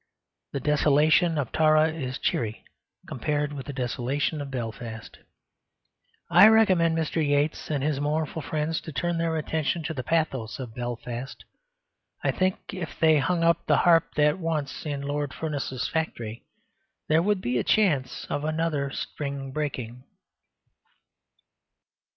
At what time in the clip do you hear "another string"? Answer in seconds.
18.43-19.51